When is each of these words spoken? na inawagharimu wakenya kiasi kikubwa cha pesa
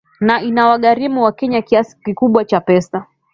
na 0.27 0.35
inawagharimu 0.49 1.19
wakenya 1.23 1.61
kiasi 1.61 1.97
kikubwa 2.03 2.45
cha 2.45 2.59
pesa 2.61 3.05